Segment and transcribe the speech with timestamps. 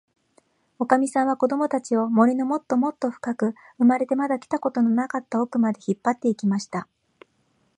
[0.79, 6.87] おかみさんは、こどもたちを、森のもっともっとふかく、生まれてまだ来たことのなかったおくまで、引っぱって行きました。